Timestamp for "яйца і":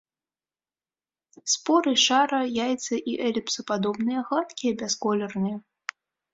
2.65-3.15